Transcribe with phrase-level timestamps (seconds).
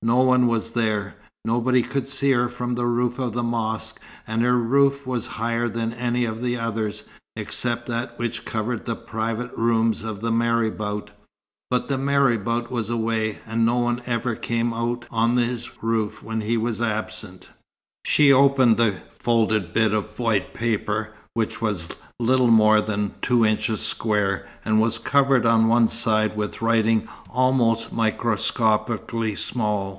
[0.00, 1.16] No one was there.
[1.44, 5.68] Nobody could see her from the roof of the mosque, and her roof was higher
[5.68, 7.02] than any of the others,
[7.34, 11.10] except that which covered the private rooms of the marabout.
[11.68, 16.42] But the marabout was away, and no one ever came out on his roof when
[16.42, 17.48] he was absent.
[18.06, 21.88] She opened the folded bit of white paper, which was
[22.20, 27.92] little more than two inches square, and was covered on one side with writing almost
[27.92, 29.96] microscopically small.